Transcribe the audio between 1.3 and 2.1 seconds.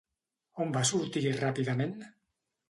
ràpidament?